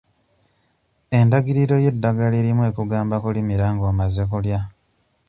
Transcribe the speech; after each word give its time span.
Endagiriro 1.19 1.75
y'eddagala 1.83 2.35
erimu 2.41 2.61
ekugamba 2.69 3.15
kulimira 3.23 3.65
ng'omaze 3.73 4.23
kulya. 4.31 4.59